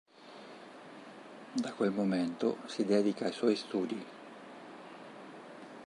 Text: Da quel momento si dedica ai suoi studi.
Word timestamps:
Da 1.63 1.73
quel 1.73 1.91
momento 1.91 2.57
si 2.65 2.83
dedica 2.85 3.25
ai 3.25 3.31
suoi 3.33 3.55
studi. 3.55 4.05